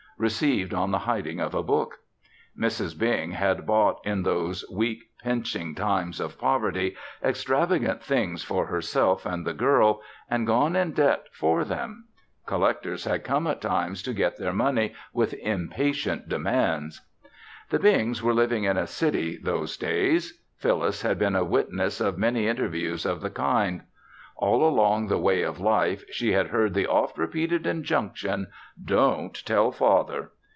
received 0.17 0.71
on 0.71 0.91
the 0.91 0.99
hiding 0.99 1.39
of 1.39 1.55
a 1.55 1.63
book. 1.63 1.97
Mrs. 2.55 2.95
Bing 2.95 3.31
had 3.31 3.65
bought, 3.65 3.99
in 4.05 4.21
those 4.21 4.63
weak, 4.71 5.05
pinching 5.23 5.73
times 5.73 6.19
of 6.19 6.37
poverty, 6.37 6.95
extravagant 7.23 8.03
things 8.03 8.43
for 8.43 8.67
herself 8.67 9.25
and 9.25 9.47
the 9.47 9.53
girl 9.55 10.03
and 10.29 10.45
gone 10.45 10.75
in 10.75 10.91
debt 10.91 11.23
for 11.31 11.65
them. 11.65 12.05
Collectors 12.45 13.05
had 13.05 13.23
come 13.23 13.47
at 13.47 13.61
times 13.61 14.03
to 14.03 14.13
get 14.13 14.37
their 14.37 14.53
money 14.53 14.93
with 15.11 15.33
impatient 15.33 16.29
demands. 16.29 17.01
The 17.71 17.79
Bings 17.79 18.21
were 18.21 18.35
living 18.35 18.65
in 18.65 18.77
a 18.77 18.85
city 18.85 19.37
those 19.37 19.75
days. 19.75 20.39
Phyllis 20.55 21.01
had 21.01 21.17
been 21.17 21.35
a 21.35 21.43
witness 21.43 21.99
of 21.99 22.19
many 22.19 22.45
interviews 22.47 23.07
of 23.07 23.21
the 23.21 23.31
kind. 23.31 23.81
All 24.37 24.67
along 24.67 25.05
the 25.05 25.19
way 25.19 25.43
of 25.43 25.59
life, 25.59 26.03
she 26.09 26.31
had 26.31 26.47
heard 26.47 26.73
the 26.73 26.87
oft 26.87 27.19
repeated 27.19 27.67
injunction, 27.67 28.47
"Don't 28.83 29.35
tell 29.45 29.71
father!" 29.71 30.31